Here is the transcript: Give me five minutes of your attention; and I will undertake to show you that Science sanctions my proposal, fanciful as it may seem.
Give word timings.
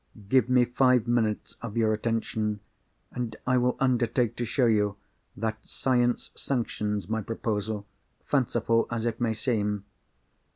Give 0.29 0.49
me 0.49 0.65
five 0.65 1.07
minutes 1.07 1.55
of 1.61 1.77
your 1.77 1.93
attention; 1.93 2.59
and 3.11 3.35
I 3.45 3.59
will 3.59 3.77
undertake 3.79 4.35
to 4.37 4.45
show 4.45 4.65
you 4.65 4.95
that 5.37 5.59
Science 5.63 6.31
sanctions 6.35 7.07
my 7.07 7.21
proposal, 7.21 7.85
fanciful 8.25 8.87
as 8.89 9.05
it 9.05 9.21
may 9.21 9.33
seem. 9.35 9.83